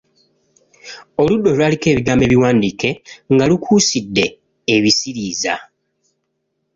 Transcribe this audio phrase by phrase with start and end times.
[1.21, 2.89] Oludda olwaliko ebigambo ebiwandiike
[3.33, 4.25] nga lukuusidde
[4.75, 5.53] ebisiriiza.